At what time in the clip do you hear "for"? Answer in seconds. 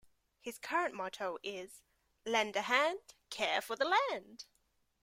3.61-3.75